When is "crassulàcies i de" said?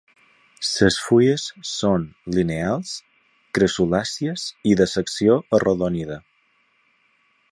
3.57-4.89